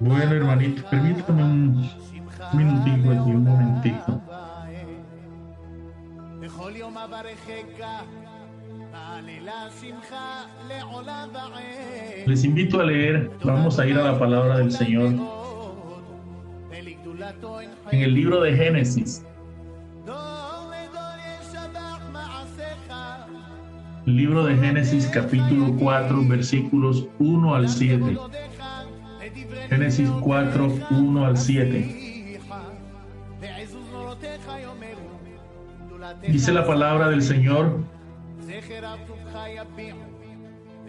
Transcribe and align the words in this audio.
Bueno, 0.00 0.32
hermanito, 0.32 0.82
permítame 0.90 1.42
un 1.44 1.90
minutito 2.52 3.10
aquí, 3.12 3.30
un 3.30 3.44
momentito. 3.44 4.20
Les 12.26 12.44
invito 12.44 12.80
a 12.80 12.84
leer, 12.84 13.30
vamos 13.44 13.78
a 13.78 13.86
ir 13.86 13.96
a 13.96 14.02
la 14.02 14.18
palabra 14.18 14.58
del 14.58 14.72
Señor. 14.72 15.14
en 17.90 18.00
el 18.00 18.14
libro 18.14 18.40
de 18.40 18.56
Génesis. 18.56 19.24
Libro 24.04 24.44
de 24.44 24.56
Génesis 24.56 25.06
capítulo 25.06 25.76
4 25.78 26.26
versículos 26.26 27.06
1 27.20 27.54
al 27.54 27.68
7. 27.68 28.18
Génesis 29.68 30.10
4, 30.20 30.72
1 30.90 31.24
al 31.24 31.36
7. 31.36 32.40
Dice 36.28 36.52
la 36.52 36.66
palabra 36.66 37.08
del 37.10 37.22
Señor 37.22 37.78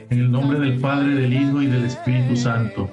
en 0.09 0.20
el 0.20 0.31
nombre 0.31 0.59
del 0.59 0.80
Padre, 0.80 1.14
del 1.14 1.34
Hijo 1.34 1.61
y 1.61 1.67
del 1.67 1.86
Espíritu 1.86 2.36
Santo. 2.36 2.89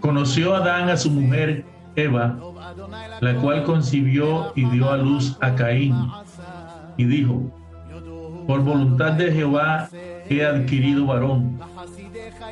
Conoció 0.00 0.54
Adán 0.54 0.88
a 0.90 0.96
su 0.96 1.10
mujer 1.10 1.64
Eva, 1.96 2.36
la 3.20 3.34
cual 3.36 3.64
concibió 3.64 4.52
y 4.54 4.64
dio 4.66 4.90
a 4.90 4.96
luz 4.96 5.36
a 5.40 5.54
Caín, 5.54 5.94
y 6.96 7.04
dijo, 7.04 7.42
por 8.46 8.62
voluntad 8.62 9.12
de 9.12 9.32
Jehová 9.32 9.88
he 10.28 10.44
adquirido 10.44 11.06
varón. 11.06 11.58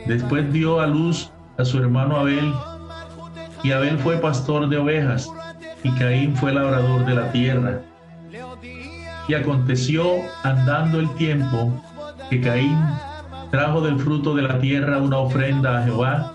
Después 0.06 0.52
dio 0.52 0.80
a 0.80 0.86
luz 0.86 1.30
a 1.56 1.64
su 1.64 1.78
hermano 1.78 2.16
Abel, 2.18 2.52
y 3.62 3.72
Abel 3.72 3.98
fue 3.98 4.16
pastor 4.18 4.68
de 4.68 4.78
ovejas, 4.78 5.28
y 5.82 5.90
Caín 5.92 6.36
fue 6.36 6.52
labrador 6.52 7.04
de 7.04 7.14
la 7.14 7.32
tierra. 7.32 7.80
Y 9.26 9.34
aconteció, 9.34 10.04
andando 10.42 11.00
el 11.00 11.12
tiempo, 11.16 11.72
que 12.30 12.40
Caín 12.40 12.78
trajo 13.50 13.80
del 13.80 13.98
fruto 13.98 14.34
de 14.34 14.42
la 14.42 14.58
tierra 14.58 14.98
una 14.98 15.18
ofrenda 15.18 15.78
a 15.78 15.84
Jehová, 15.84 16.34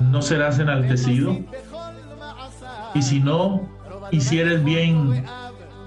no 0.00 0.22
serás 0.22 0.58
enaltecido. 0.58 1.38
Y 2.94 3.02
si 3.02 3.20
no 3.20 3.68
hicieres 4.10 4.64
bien, 4.64 5.24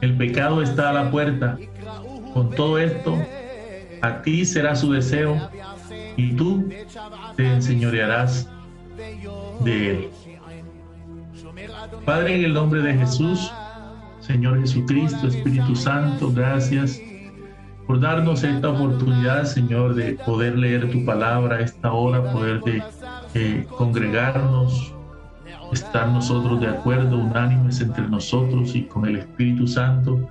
el 0.02 0.18
pecado 0.18 0.62
está 0.62 0.90
a 0.90 0.94
la 0.94 1.12
puerta. 1.12 1.58
Con 2.34 2.50
todo 2.52 2.78
esto, 2.78 3.18
a 4.02 4.22
ti 4.22 4.46
será 4.46 4.76
su 4.76 4.92
deseo 4.92 5.50
y 6.18 6.34
tú 6.34 6.70
te 7.36 7.54
enseñorearás 7.54 8.50
de 9.64 9.92
él. 9.92 10.10
Padre, 12.06 12.36
en 12.36 12.46
el 12.46 12.54
nombre 12.54 12.82
de 12.82 12.94
Jesús, 12.94 13.52
Señor 14.20 14.60
Jesucristo, 14.60 15.28
Espíritu 15.28 15.76
Santo, 15.76 16.32
gracias 16.32 17.02
por 17.86 18.00
darnos 18.00 18.44
esta 18.44 18.70
oportunidad, 18.70 19.44
Señor, 19.46 19.96
de 19.96 20.14
poder 20.14 20.58
leer 20.58 20.90
tu 20.92 21.04
palabra 21.06 21.60
esta 21.60 21.92
hora, 21.92 22.32
poder 22.32 22.62
de 22.62 22.82
congregarnos, 23.78 24.94
estar 25.72 26.10
nosotros 26.10 26.60
de 26.60 26.68
acuerdo, 26.68 27.18
unánimes 27.18 27.80
entre 27.82 28.08
nosotros 28.08 28.76
y 28.76 28.84
con 28.84 29.06
el 29.06 29.18
Espíritu 29.18 29.68
Santo, 29.68 30.30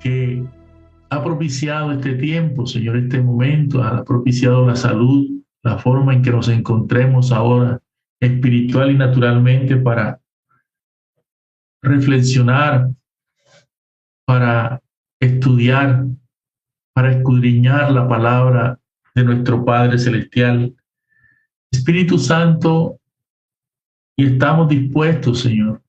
que 0.00 0.44
ha 1.10 1.24
propiciado 1.24 1.92
este 1.92 2.14
tiempo, 2.14 2.66
Señor, 2.66 2.96
este 2.96 3.20
momento, 3.20 3.82
ha 3.82 4.04
propiciado 4.04 4.66
la 4.66 4.76
salud, 4.76 5.42
la 5.62 5.78
forma 5.78 6.14
en 6.14 6.22
que 6.22 6.30
nos 6.30 6.48
encontremos 6.48 7.32
ahora 7.32 7.80
espiritual 8.20 8.90
y 8.90 8.94
naturalmente 8.94 9.76
para 9.76 10.20
reflexionar, 11.82 12.90
para 14.26 14.82
estudiar, 15.20 16.06
para 16.94 17.12
escudriñar 17.12 17.90
la 17.92 18.08
palabra 18.08 18.78
de 19.14 19.24
nuestro 19.24 19.64
Padre 19.64 19.98
Celestial. 19.98 20.74
Espíritu 21.70 22.18
Santo, 22.18 22.98
y 24.16 24.26
estamos 24.26 24.68
dispuestos, 24.68 25.40
Señor, 25.40 25.82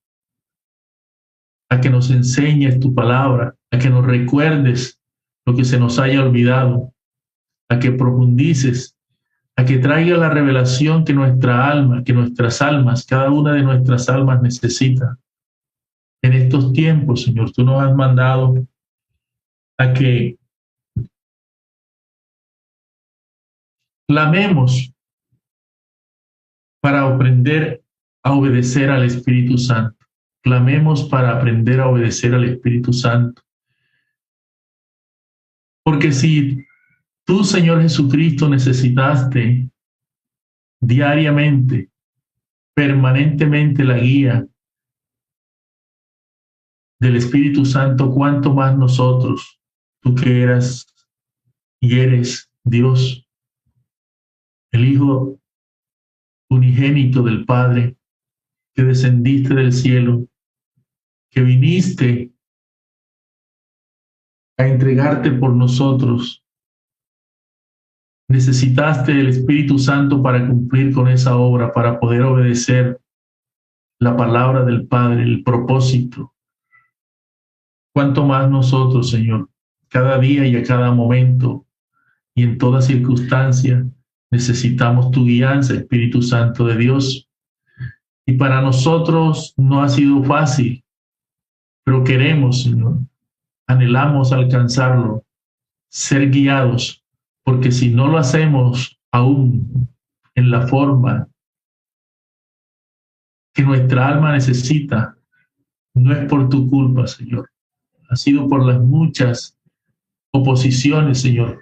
a 1.70 1.82
que 1.82 1.90
nos 1.90 2.12
enseñes 2.12 2.80
tu 2.80 2.94
palabra, 2.94 3.56
a 3.72 3.78
que 3.80 3.90
nos 3.90 4.06
recuerdes 4.06 5.00
lo 5.46 5.56
que 5.56 5.66
se 5.66 5.80
nos 5.80 5.98
haya 5.98 6.22
olvidado, 6.22 6.94
a 7.70 7.80
que 7.80 7.92
profundices, 7.92 8.96
a 9.56 9.66
que 9.66 9.78
traiga 9.78 10.18
la 10.18 10.30
revelación 10.30 11.04
que 11.04 11.14
nuestra 11.14 11.70
alma, 11.70 12.04
que 12.04 12.14
nuestras 12.14 12.62
almas, 12.62 13.06
cada 13.06 13.32
una 13.32 13.54
de 13.54 13.64
nuestras 13.64 14.10
almas 14.10 14.42
necesita. 14.42 15.18
En 16.22 16.34
estos 16.34 16.72
tiempos, 16.74 17.24
Señor, 17.24 17.52
tú 17.52 17.64
nos 17.64 17.82
has 17.82 17.96
mandado 17.96 18.68
a 19.78 19.94
que 19.94 20.38
clamemos 24.08 24.94
para 26.82 27.08
aprender 27.08 27.84
a 28.24 28.34
obedecer 28.34 28.90
al 28.90 29.04
Espíritu 29.04 29.58
Santo. 29.58 30.06
Clamemos 30.42 31.04
para 31.04 31.36
aprender 31.36 31.80
a 31.80 31.88
obedecer 31.88 32.34
al 32.34 32.46
Espíritu 32.46 32.94
Santo. 32.94 33.42
Porque 35.84 36.12
si 36.12 36.66
tú, 37.26 37.44
Señor 37.44 37.82
Jesucristo, 37.82 38.48
necesitaste 38.48 39.70
diariamente, 40.82 41.90
permanentemente 42.74 43.84
la 43.84 43.98
guía 43.98 44.48
del 47.00 47.16
Espíritu 47.16 47.66
Santo, 47.66 48.12
cuánto 48.12 48.54
más 48.54 48.78
nosotros, 48.78 49.60
tú 50.02 50.16
que 50.16 50.42
eras 50.42 50.86
y 51.82 52.00
eres 52.00 52.50
Dios, 52.64 53.26
el 54.72 54.86
Hijo 54.86 55.39
unigénito 56.50 57.24
del 57.24 57.46
Padre, 57.46 57.96
que 58.74 58.84
descendiste 58.84 59.54
del 59.54 59.72
cielo, 59.72 60.28
que 61.30 61.42
viniste 61.42 62.34
a 64.58 64.68
entregarte 64.68 65.32
por 65.32 65.54
nosotros. 65.54 66.44
Necesitaste 68.28 69.12
el 69.12 69.30
Espíritu 69.30 69.80
Santo 69.80 70.22
para 70.22 70.46
cumplir 70.48 70.94
con 70.94 71.08
esa 71.08 71.38
obra, 71.38 71.72
para 71.72 72.00
poder 72.00 72.22
obedecer 72.24 73.00
la 74.00 74.16
palabra 74.16 74.64
del 74.66 74.88
Padre, 74.88 75.24
el 75.24 75.44
propósito. 75.44 76.34
Cuanto 77.94 78.26
más 78.26 78.50
nosotros, 78.50 79.10
Señor, 79.10 79.50
cada 79.88 80.20
día 80.20 80.46
y 80.46 80.56
a 80.56 80.64
cada 80.64 80.92
momento 80.92 81.66
y 82.36 82.44
en 82.44 82.58
toda 82.58 82.82
circunstancia, 82.82 83.86
Necesitamos 84.32 85.12
tu 85.12 85.26
guianza, 85.26 85.74
Espíritu 85.74 86.22
Santo 86.22 86.66
de 86.66 86.78
Dios. 86.78 87.28
Y 88.26 88.34
para 88.34 88.62
nosotros 88.62 89.54
no 89.58 89.82
ha 89.82 89.90
sido 89.90 90.24
fácil, 90.24 90.84
pero 91.84 92.04
queremos, 92.04 92.64
Señor, 92.64 93.00
anhelamos 93.68 94.32
alcanzarlo, 94.32 95.26
ser 95.90 96.30
guiados, 96.30 97.04
porque 97.44 97.72
si 97.72 97.90
no 97.90 98.08
lo 98.08 98.20
hacemos 98.20 99.00
aún 99.12 99.90
en 100.36 100.52
la 100.52 100.68
forma 100.68 101.28
que 103.54 103.64
nuestra 103.64 104.08
alma 104.08 104.34
necesita, 104.34 105.18
no 105.96 106.14
es 106.14 106.30
por 106.30 106.50
tu 106.50 106.70
culpa, 106.70 107.08
Señor. 107.08 107.50
Ha 108.10 108.16
sido 108.16 108.48
por 108.48 108.66
las 108.66 108.80
muchas 108.80 109.58
oposiciones, 110.32 111.22
Señor, 111.22 111.60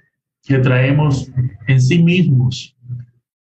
que 0.47 0.59
traemos 0.59 1.29
en 1.67 1.81
sí 1.81 2.01
mismos 2.01 2.75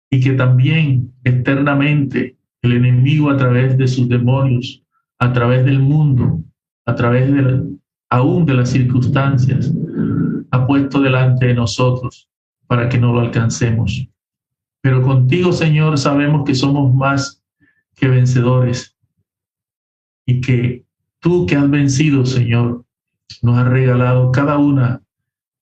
y 0.09 0.19
que 0.19 0.33
también 0.33 1.13
externamente 1.24 2.36
el 2.63 2.74
enemigo 2.74 3.30
a 3.30 3.38
través 3.38 3.77
de 3.77 3.88
sus 3.88 4.09
demonios, 4.09 4.83
a 5.19 5.31
través 5.31 5.63
del 5.65 5.80
mundo, 5.80 6.44
a 6.86 6.95
través 6.95 7.31
de 7.31 7.63
aún 8.09 8.45
de 8.45 8.53
las 8.56 8.69
circunstancias, 8.69 9.71
ha 10.50 10.65
puesto 10.65 11.00
delante 11.00 11.45
de 11.45 11.53
nosotros 11.53 12.27
para 12.65 12.89
que 12.89 12.97
no 12.97 13.13
lo 13.13 13.19
alcancemos. 13.19 14.07
Pero 14.81 15.03
contigo, 15.03 15.51
Señor, 15.51 15.97
sabemos 16.00 16.44
que 16.44 16.56
somos 16.56 16.94
más 16.94 17.44
que 17.95 18.07
vencedores 18.07 18.97
y 20.25 20.42
que 20.42 20.85
tú 21.19 21.45
que 21.45 21.56
has 21.56 21.69
vencido, 21.69 22.25
Señor, 22.25 22.83
nos 23.44 23.59
has 23.59 23.68
regalado 23.68 24.31
cada 24.31 24.57
una 24.57 25.03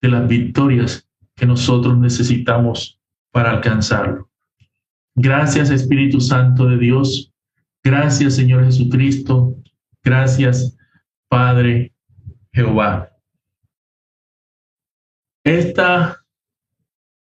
de 0.01 0.09
las 0.09 0.27
victorias 0.27 1.06
que 1.37 1.45
nosotros 1.45 1.97
necesitamos 1.97 2.99
para 3.31 3.51
alcanzarlo. 3.51 4.29
Gracias, 5.15 5.69
Espíritu 5.69 6.19
Santo 6.19 6.65
de 6.65 6.77
Dios. 6.77 7.31
Gracias, 7.83 8.35
Señor 8.35 8.65
Jesucristo. 8.65 9.55
Gracias, 10.03 10.75
Padre 11.29 11.93
Jehová. 12.51 13.11
Esta, 15.43 16.25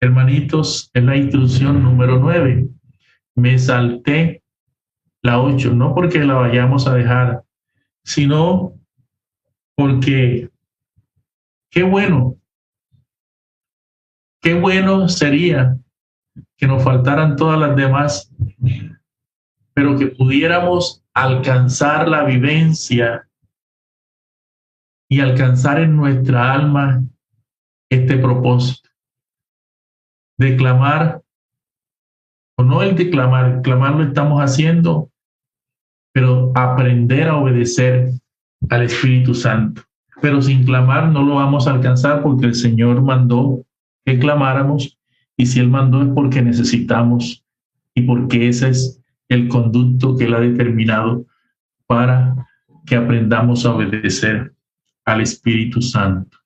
hermanitos, 0.01 0.89
es 0.94 1.03
la 1.03 1.15
instrucción 1.15 1.83
número 1.83 2.19
nueve. 2.19 2.68
Me 3.36 3.57
salté 3.57 4.44
la 5.21 5.39
ocho, 5.39 5.74
no 5.74 5.94
porque 5.94 6.19
la 6.19 6.33
vayamos 6.33 6.88
a 6.88 6.95
dejar, 6.95 7.44
sino 8.03 8.74
porque 9.75 10.50
qué 11.69 11.83
bueno, 11.83 12.41
qué 14.42 14.56
bueno 14.56 15.08
sería 15.08 15.78
que 16.58 16.68
nos 16.68 16.84
faltaran 16.84 17.36
todas 17.36 17.60
las 17.60 17.76
demás, 17.76 18.32
pero 19.74 19.98
que 19.98 20.08
pudiéramos 20.08 21.04
alcanzar 21.14 22.08
la 22.08 22.24
vivencia 22.24 23.28
y 25.10 25.20
alcanzar 25.20 25.80
en 25.80 25.96
nuestra 25.96 26.54
alma 26.54 27.04
este 27.90 28.18
propósito. 28.18 28.90
Declamar, 30.38 31.22
o 32.58 32.64
no 32.64 32.82
el 32.82 32.96
declamar, 32.96 33.62
clamar 33.62 33.96
lo 33.96 34.04
estamos 34.04 34.42
haciendo, 34.42 35.12
pero 36.14 36.52
aprender 36.56 37.28
a 37.28 37.38
obedecer 37.38 38.12
al 38.70 38.84
Espíritu 38.84 39.36
Santo. 39.36 39.84
Pero 40.22 40.42
sin 40.42 40.64
clamar 40.64 41.10
no 41.10 41.24
lo 41.24 41.36
vamos 41.36 41.68
a 41.68 41.72
alcanzar 41.72 42.22
porque 42.22 42.46
el 42.46 42.56
Señor 42.56 43.02
mandó 43.02 43.66
que 44.06 44.19
clamáramos 44.19 44.98
y 45.38 45.45
si 45.45 45.59
Él 45.59 45.69
mandó 45.69 46.01
es 46.01 46.09
porque 46.09 46.42
necesitamos 46.42 47.45
y 47.94 48.03
porque 48.03 48.48
ese 48.48 48.69
es 48.69 49.01
el 49.30 49.48
conducto 49.48 50.15
que 50.15 50.25
Él 50.25 50.33
ha 50.33 50.39
determinado 50.39 51.25
para 51.88 52.36
que 52.86 52.95
aprendamos 52.95 53.65
a 53.65 53.75
obedecer 53.75 54.53
al 55.06 55.21
Espíritu 55.21 55.81
Santo. 55.81 56.38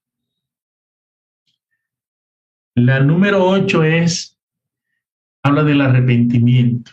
La 2.76 3.00
número 3.00 3.46
ocho 3.46 3.84
es, 3.84 4.38
habla 5.44 5.64
del 5.64 5.82
arrepentimiento. 5.82 6.92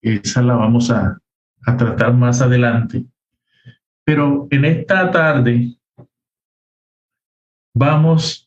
Esa 0.00 0.42
la 0.42 0.54
vamos 0.54 0.90
a, 0.90 1.18
a 1.64 1.76
tratar 1.76 2.12
más 2.14 2.42
adelante. 2.42 3.04
Pero 4.04 4.48
en 4.50 4.64
esta 4.64 5.10
tarde 5.10 5.76
vamos 7.72 8.41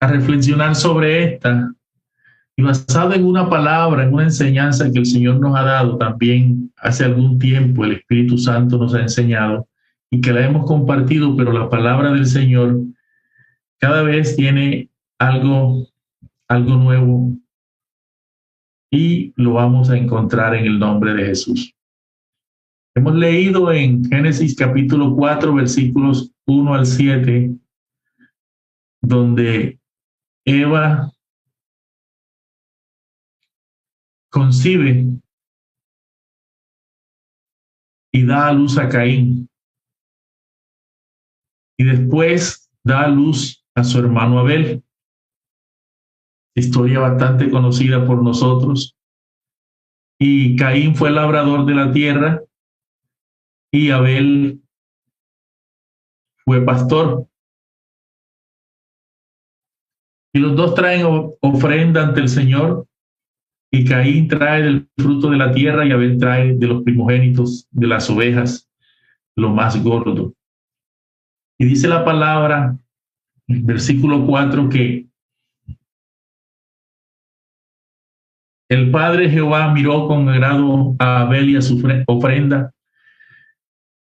a 0.00 0.06
reflexionar 0.06 0.74
sobre 0.74 1.34
esta 1.34 1.72
y 2.56 2.62
basado 2.62 3.14
en 3.14 3.24
una 3.24 3.48
palabra, 3.48 4.02
en 4.02 4.12
una 4.12 4.24
enseñanza 4.24 4.90
que 4.90 4.98
el 4.98 5.06
Señor 5.06 5.38
nos 5.38 5.56
ha 5.56 5.62
dado 5.62 5.96
también 5.96 6.72
hace 6.76 7.04
algún 7.04 7.38
tiempo, 7.38 7.84
el 7.84 7.92
Espíritu 7.92 8.36
Santo 8.36 8.78
nos 8.78 8.94
ha 8.94 9.00
enseñado, 9.00 9.68
y 10.10 10.20
que 10.20 10.32
la 10.32 10.44
hemos 10.44 10.66
compartido, 10.66 11.36
pero 11.36 11.52
la 11.52 11.70
palabra 11.70 12.12
del 12.12 12.26
Señor 12.26 12.80
cada 13.78 14.02
vez 14.02 14.34
tiene 14.34 14.90
algo, 15.20 15.86
algo 16.48 16.74
nuevo 16.74 17.32
y 18.90 19.32
lo 19.36 19.52
vamos 19.52 19.90
a 19.90 19.96
encontrar 19.96 20.54
en 20.56 20.64
el 20.64 20.78
nombre 20.80 21.14
de 21.14 21.26
Jesús. 21.26 21.72
Hemos 22.96 23.14
leído 23.14 23.70
en 23.70 24.04
Génesis 24.04 24.56
capítulo 24.56 25.14
4, 25.14 25.54
versículos 25.54 26.32
1 26.46 26.74
al 26.74 26.86
7, 26.86 27.54
donde 29.00 29.78
Eva 30.48 31.12
concibe 34.30 35.04
y 38.10 38.26
da 38.26 38.48
a 38.48 38.52
luz 38.54 38.78
a 38.78 38.88
Caín 38.88 39.50
y 41.76 41.84
después 41.84 42.70
da 42.82 43.04
a 43.04 43.08
luz 43.08 43.62
a 43.74 43.84
su 43.84 43.98
hermano 43.98 44.38
Abel. 44.38 44.82
Historia 46.56 46.98
bastante 46.98 47.50
conocida 47.50 48.06
por 48.06 48.22
nosotros. 48.22 48.96
Y 50.18 50.56
Caín 50.56 50.96
fue 50.96 51.10
labrador 51.10 51.66
de 51.66 51.74
la 51.74 51.92
tierra 51.92 52.42
y 53.70 53.90
Abel 53.90 54.62
fue 56.46 56.64
pastor. 56.64 57.28
Y 60.38 60.40
los 60.40 60.54
dos 60.54 60.76
traen 60.76 61.04
ofrenda 61.40 62.04
ante 62.04 62.20
el 62.20 62.28
Señor 62.28 62.86
y 63.72 63.84
Caín 63.84 64.28
trae 64.28 64.62
del 64.62 64.88
fruto 64.96 65.30
de 65.30 65.36
la 65.36 65.50
tierra 65.50 65.84
y 65.84 65.90
Abel 65.90 66.16
trae 66.16 66.54
de 66.54 66.66
los 66.68 66.84
primogénitos 66.84 67.66
de 67.72 67.88
las 67.88 68.08
ovejas 68.08 68.70
lo 69.34 69.50
más 69.50 69.82
gordo. 69.82 70.34
Y 71.58 71.64
dice 71.64 71.88
la 71.88 72.04
palabra, 72.04 72.78
versículo 73.48 74.24
4, 74.24 74.68
que 74.68 75.08
el 78.68 78.92
Padre 78.92 79.30
Jehová 79.30 79.72
miró 79.74 80.06
con 80.06 80.28
agrado 80.28 80.94
a 81.00 81.22
Abel 81.22 81.50
y 81.50 81.56
a 81.56 81.62
su 81.62 81.82
ofrenda, 82.06 82.72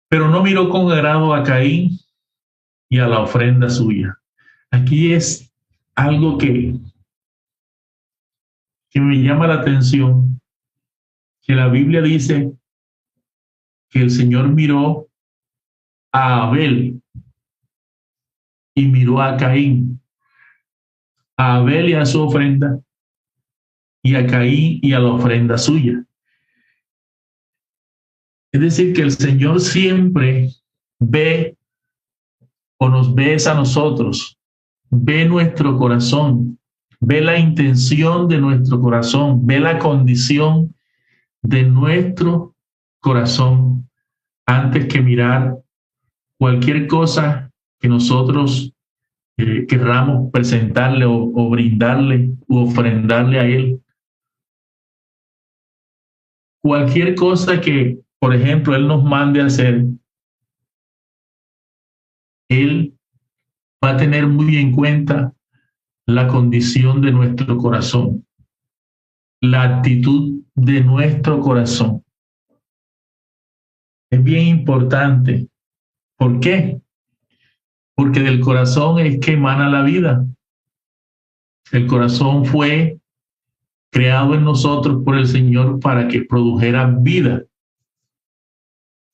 pero 0.09 0.29
no 0.29 0.45
miró 0.45 0.71
con 0.71 0.93
agrado 0.93 1.35
a 1.35 1.43
Caín 1.43 1.99
y 2.89 3.01
a 3.01 3.09
la 3.09 3.19
ofrenda 3.19 3.69
suya. 3.69 4.17
Aquí 4.71 5.13
es 5.13 5.50
algo 6.01 6.39
que, 6.39 6.75
que 8.91 9.01
me 9.01 9.17
llama 9.17 9.47
la 9.47 9.57
atención, 9.57 10.41
que 11.43 11.55
la 11.55 11.69
Biblia 11.69 12.01
dice 12.01 12.51
que 13.91 14.01
el 14.01 14.11
Señor 14.11 14.49
miró 14.49 15.09
a 16.11 16.45
Abel 16.45 17.03
y 18.75 18.87
miró 18.87 19.21
a 19.21 19.37
Caín, 19.37 20.01
a 21.37 21.57
Abel 21.57 21.91
y 21.91 21.93
a 21.93 22.07
su 22.07 22.23
ofrenda, 22.23 22.81
y 24.03 24.15
a 24.15 24.27
Caín 24.27 24.81
y 24.83 24.95
a 24.95 25.01
la 25.01 25.11
ofrenda 25.11 25.59
suya. 25.59 26.03
Es 28.53 28.61
decir, 28.61 28.95
que 28.95 29.03
el 29.03 29.13
Señor 29.13 29.61
siempre 29.61 30.49
ve 30.99 31.59
o 32.79 32.89
nos 32.89 33.15
ve 33.15 33.37
a 33.47 33.55
nosotros, 33.55 34.40
ve 34.91 35.25
nuestro 35.25 35.79
corazón, 35.79 36.59
ve 37.01 37.21
la 37.21 37.39
intención 37.39 38.29
de 38.29 38.39
nuestro 38.39 38.81
corazón, 38.81 39.47
ve 39.47 39.61
la 39.61 39.79
condición 39.79 40.75
de 41.43 41.63
nuestro 41.63 42.55
corazón 43.01 43.89
antes 44.47 44.87
que 44.87 45.01
mirar 45.01 45.57
cualquier 46.39 46.87
cosa 46.87 47.51
que 47.79 47.89
nosotros 47.89 48.73
eh, 49.39 49.67
querramos 49.67 50.31
presentarle 50.31 51.07
o, 51.07 51.49
brindarle 51.49 52.33
o 52.49 52.63
ofrendarle 52.63 53.41
a 53.41 53.45
Él. 53.47 53.81
Cualquier 56.63 57.15
cosa 57.15 57.61
que, 57.61 58.01
por 58.19 58.35
ejemplo, 58.35 58.75
Él 58.75 58.87
nos 58.87 59.03
mande 59.03 59.41
a 59.41 59.47
hacer, 59.47 59.87
Él 62.49 62.95
va 63.83 63.91
a 63.91 63.97
tener 63.97 64.27
muy 64.27 64.57
en 64.59 64.73
cuenta 64.73 65.33
la 66.07 66.29
condición 66.29 67.01
de 67.01 67.13
nuestro 67.13 67.57
corazón, 67.57 68.27
la 69.41 69.63
actitud 69.63 70.43
de 70.55 70.83
nuestro 70.83 71.41
corazón. 71.41 72.05
Es 74.11 74.23
bien 74.23 74.49
importante. 74.49 75.49
¿Por 76.17 76.41
qué? 76.41 76.81
porque 78.01 78.21
del 78.21 78.41
corazón 78.41 78.99
es 78.99 79.19
que 79.19 79.33
emana 79.33 79.69
la 79.69 79.83
vida. 79.83 80.25
El 81.71 81.87
corazón 81.87 82.47
fue 82.47 82.99
creado 83.93 84.35
en 84.35 84.43
nosotros 84.43 85.03
por 85.05 85.19
el 85.19 85.27
Señor 85.27 85.81
para 85.81 86.09
que 86.09 86.23
produjera 86.23 86.87
vida. 86.87 87.43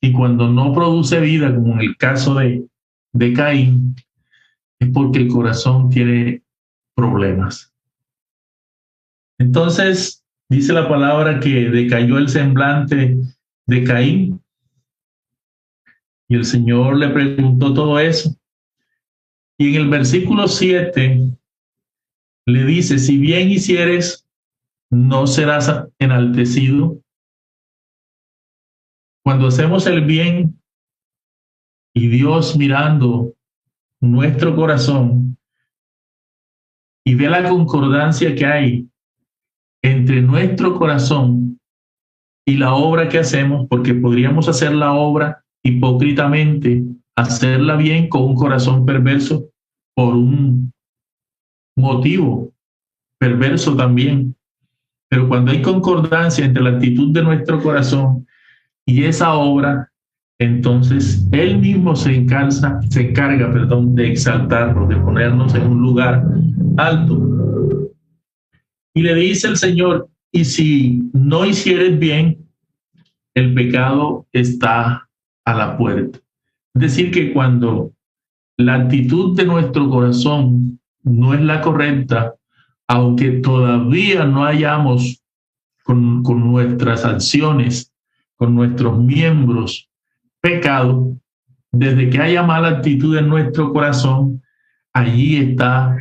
Y 0.01 0.13
cuando 0.13 0.49
no 0.49 0.73
produce 0.73 1.19
vida, 1.19 1.53
como 1.53 1.75
en 1.75 1.81
el 1.81 1.97
caso 1.97 2.37
de, 2.37 2.65
de 3.13 3.33
Caín, 3.33 3.97
es 4.81 4.91
porque 4.91 5.21
el 5.21 5.29
corazón 5.29 5.91
tiene 5.91 6.43
problemas. 6.95 7.73
Entonces, 9.39 10.25
dice 10.49 10.73
la 10.73 10.89
palabra 10.89 11.41
que 11.41 11.69
decayó 11.71 12.19
el 12.19 12.29
semblante 12.29 13.19
de 13.67 13.85
Caín 13.85 14.43
Y 16.29 16.37
el 16.37 16.45
Señor 16.45 16.97
le 16.97 17.09
preguntó 17.11 17.75
todo 17.75 17.99
eso. 17.99 18.35
Y 19.59 19.75
en 19.75 19.83
el 19.83 19.89
versículo 19.89 20.49
7 20.49 21.37
le 22.47 22.65
dice, 22.65 22.99
si 22.99 23.19
bien 23.19 23.51
hicieres, 23.51 24.27
no 24.91 25.27
serás 25.27 25.71
enaltecido. 25.99 27.01
Cuando 29.25 29.49
hacemos 29.49 29.87
el 29.87 30.05
bien 30.05 30.61
y 31.95 32.09
Dios 32.09 32.57
mirando 32.57 33.36
nuestro 34.01 34.55
corazón 34.55 35.37
y 37.05 37.15
ve 37.15 37.29
la 37.29 37.49
concordancia 37.49 38.35
que 38.35 38.45
hay 38.45 38.89
entre 39.83 40.23
nuestro 40.23 40.75
corazón 40.77 41.59
y 42.45 42.57
la 42.57 42.75
obra 42.75 43.09
que 43.09 43.19
hacemos, 43.19 43.67
porque 43.69 43.95
podríamos 43.95 44.49
hacer 44.49 44.73
la 44.73 44.93
obra 44.93 45.45
hipócritamente, 45.63 46.85
hacerla 47.17 47.77
bien 47.77 48.09
con 48.09 48.23
un 48.23 48.35
corazón 48.35 48.85
perverso 48.85 49.49
por 49.95 50.15
un 50.15 50.73
motivo 51.77 52.53
perverso 53.19 53.77
también. 53.77 54.37
Pero 55.09 55.29
cuando 55.29 55.53
hay 55.53 55.63
concordancia 55.63 56.45
entre 56.45 56.63
la 56.63 56.71
actitud 56.71 57.13
de 57.13 57.23
nuestro 57.23 57.63
corazón 57.63 58.27
y 58.85 59.05
esa 59.05 59.35
obra, 59.35 59.91
entonces 60.39 61.27
Él 61.33 61.59
mismo 61.59 61.97
se, 61.97 62.15
encarga, 62.15 62.81
se 62.91 63.09
encarga 63.09 63.53
perdón, 63.53 63.95
de 63.95 64.11
exaltarnos, 64.13 64.89
de 64.89 64.97
ponernos 64.97 65.55
en 65.55 65.67
un 65.67 65.81
lugar 65.81 66.25
alto. 66.77 67.93
Y 68.95 69.03
le 69.03 69.15
dice 69.15 69.49
el 69.49 69.57
Señor, 69.57 70.09
y 70.33 70.45
si 70.45 71.03
no 71.13 71.47
hicieres 71.47 71.99
bien, 71.99 72.39
el 73.35 73.55
pecado 73.55 74.27
está 74.33 75.09
a 75.45 75.55
la 75.55 75.77
puerta. 75.77 76.19
Es 76.75 76.83
decir, 76.83 77.11
que 77.11 77.33
cuando 77.33 77.93
la 78.59 78.75
actitud 78.75 79.37
de 79.37 79.45
nuestro 79.45 79.89
corazón 79.89 80.81
no 81.03 81.35
es 81.35 81.41
la 81.41 81.61
correcta, 81.61 82.35
aunque 82.89 83.33
todavía 83.33 84.25
no 84.25 84.45
hayamos 84.45 85.23
con, 85.85 86.23
con 86.23 86.41
nuestras 86.41 87.05
acciones, 87.05 87.93
con 88.37 88.55
nuestros 88.55 88.99
miembros, 88.99 89.89
pecado, 90.47 91.17
desde 91.73 92.09
que 92.09 92.21
haya 92.21 92.43
mala 92.45 92.69
actitud 92.69 93.17
en 93.17 93.29
nuestro 93.29 93.73
corazón, 93.73 94.41
allí 94.93 95.39
está 95.39 95.97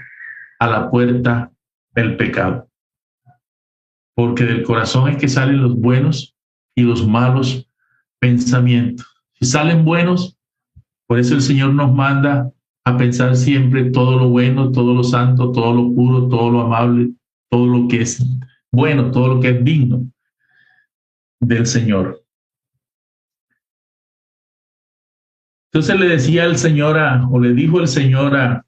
a 0.60 0.68
la 0.68 0.92
puerta 0.92 1.52
el 1.96 2.16
pecado. 2.16 2.70
Porque 4.16 4.44
del 4.44 4.64
corazón 4.64 5.10
es 5.10 5.18
que 5.18 5.28
salen 5.28 5.64
los 5.64 5.76
buenos 5.76 6.36
y 6.76 6.84
los 6.84 7.08
malos 7.08 7.68
pensamientos. 8.20 9.08
Si 9.34 9.46
salen 9.46 9.84
buenos, 9.84 10.38
por 11.08 11.18
eso 11.18 11.34
el 11.34 11.42
Señor 11.42 11.74
nos 11.74 11.92
manda 11.92 12.52
a 12.86 12.98
pensar 12.98 13.36
siempre 13.36 13.86
todo 13.86 14.20
lo 14.20 14.30
bueno, 14.30 14.72
todo 14.72 14.94
lo 14.94 15.04
santo, 15.04 15.52
todo 15.52 15.74
lo 15.74 15.92
puro, 15.96 16.28
todo 16.30 16.52
lo 16.52 16.62
amable, 16.62 17.14
todo 17.50 17.66
lo 17.66 17.88
que 17.88 18.02
es 18.02 18.24
bueno, 18.72 19.10
todo 19.10 19.36
lo 19.36 19.40
que 19.42 19.50
es 19.50 19.66
digno 19.66 20.06
del 21.40 21.66
Señor. 21.66 22.25
Entonces 25.76 26.00
le 26.00 26.08
decía 26.08 26.46
el 26.46 26.58
Señor 26.58 26.98
a, 26.98 27.28
o 27.28 27.38
le 27.38 27.54
dijo 27.54 27.82
el 27.82 27.90
Señor 27.90 28.34
a, 28.38 28.66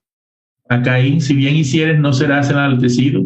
a 0.67 0.81
Caín, 0.81 1.21
si 1.21 1.37
bien 1.37 1.55
hicieres, 1.55 1.97
no 2.01 2.11
serás 2.11 2.49
enaltecido, 2.49 3.23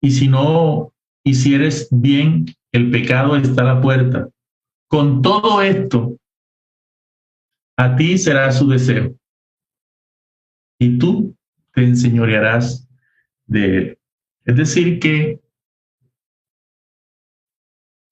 y 0.00 0.12
si 0.12 0.28
no 0.28 0.92
hicieres 1.24 1.88
bien, 1.90 2.46
el 2.70 2.92
pecado 2.92 3.34
está 3.34 3.62
a 3.62 3.74
la 3.74 3.80
puerta. 3.80 4.28
Con 4.86 5.20
todo 5.20 5.62
esto, 5.62 6.16
a 7.76 7.96
ti 7.96 8.18
será 8.18 8.52
su 8.52 8.68
deseo, 8.68 9.16
y 10.78 10.96
tú 10.96 11.36
te 11.74 11.82
enseñorearás 11.82 12.88
de 13.46 13.78
él. 13.78 13.98
Es 14.44 14.56
decir, 14.56 15.00
que 15.00 15.40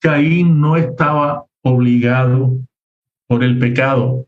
Caín 0.01 0.61
no 0.61 0.77
estaba 0.77 1.47
obligado 1.63 2.59
por 3.29 3.45
el 3.45 3.61
pecado 3.61 4.27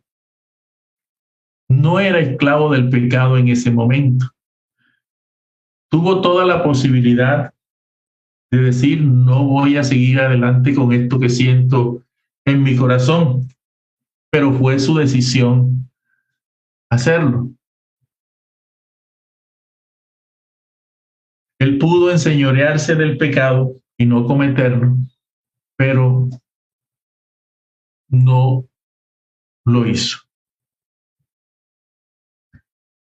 no 1.68 2.00
era 2.00 2.20
esclavo 2.20 2.72
del 2.72 2.88
pecado 2.90 3.36
en 3.36 3.48
ese 3.48 3.70
momento. 3.70 4.26
Tuvo 5.90 6.20
toda 6.20 6.44
la 6.44 6.62
posibilidad 6.62 7.54
de 8.50 8.58
decir, 8.58 9.02
no 9.02 9.44
voy 9.44 9.76
a 9.76 9.84
seguir 9.84 10.20
adelante 10.20 10.74
con 10.74 10.92
esto 10.92 11.18
que 11.18 11.28
siento 11.28 12.02
en 12.44 12.62
mi 12.62 12.76
corazón, 12.76 13.48
pero 14.30 14.52
fue 14.52 14.78
su 14.78 14.96
decisión 14.96 15.90
hacerlo. 16.90 17.50
Él 21.58 21.78
pudo 21.78 22.10
enseñorearse 22.10 22.94
del 22.94 23.16
pecado 23.16 23.74
y 23.96 24.06
no 24.06 24.26
cometerlo, 24.26 24.96
pero 25.76 26.28
no 28.08 28.68
lo 29.64 29.86
hizo. 29.86 30.25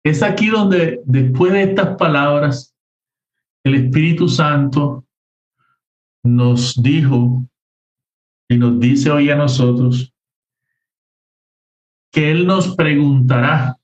Es 0.04 0.22
aquí 0.22 0.48
donde 0.48 1.00
después 1.04 1.52
de 1.52 1.62
estas 1.62 1.96
palabras, 1.96 2.74
el 3.64 3.74
Espíritu 3.74 4.28
Santo 4.28 5.04
nos 6.24 6.80
dijo 6.82 7.44
y 8.48 8.58
nos 8.58 8.80
dice 8.80 9.10
hoy 9.10 9.30
a 9.30 9.36
nosotros 9.36 10.12
que 12.10 12.30
Él 12.30 12.46
nos 12.46 12.74
preguntará, 12.76 13.78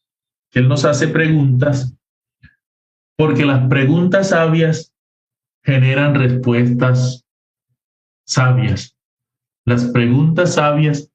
que 0.51 0.59
Él 0.59 0.69
nos 0.69 0.85
hace 0.85 1.09
preguntas, 1.09 1.95
porque 3.17 3.47
las 3.47 3.69
preguntas 3.69 4.31
sabias 4.31 4.93
generan 5.63 6.15
respuestas 6.15 7.25
sabias. 8.27 8.97
Las 9.65 9.87
preguntas 9.87 10.55
sabias 10.55 11.11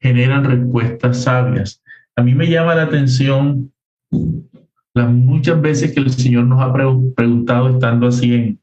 generan 0.00 0.44
respuestas 0.44 1.22
sabias. 1.22 1.82
A 2.16 2.22
mí 2.22 2.34
me 2.34 2.48
llama 2.48 2.74
la 2.74 2.84
atención 2.84 3.72
las 4.10 5.10
muchas 5.12 5.60
veces 5.60 5.92
que 5.92 6.00
el 6.00 6.10
Señor 6.10 6.44
nos 6.44 6.60
ha 6.60 6.72
preguntado 6.72 7.68
estando 7.68 8.08
así 8.08 8.34
en, 8.34 8.60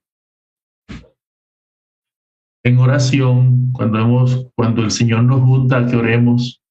en 2.64 2.78
oración, 2.78 3.72
cuando, 3.72 4.00
hemos, 4.00 4.48
cuando 4.56 4.84
el 4.84 4.92
Señor 4.92 5.24
nos 5.24 5.42
gusta 5.42 5.86
que 5.86 5.96
oremos, 5.96 6.62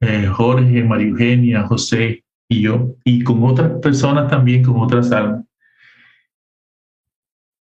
eh, 0.00 0.26
Jorge, 0.26 0.84
María 0.84 1.08
Eugenia, 1.08 1.66
José 1.66 2.24
y 2.48 2.62
yo, 2.62 2.94
y 3.04 3.24
con 3.24 3.42
otras 3.42 3.80
personas 3.80 4.30
también, 4.30 4.62
con 4.62 4.78
otras 4.78 5.10
almas. 5.10 5.44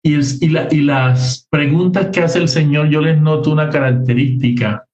Y, 0.05 0.15
y, 0.15 0.57
y 0.71 0.81
las 0.81 1.47
preguntas 1.49 2.07
que 2.07 2.21
hace 2.21 2.39
el 2.39 2.47
Señor, 2.47 2.89
yo 2.89 3.01
les 3.01 3.21
noto 3.21 3.51
una 3.51 3.69
característica, 3.69 4.85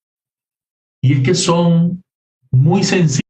y 1.02 1.14
es 1.14 1.20
que 1.22 1.34
son 1.34 2.04
muy 2.52 2.84
sencillas 2.84 3.29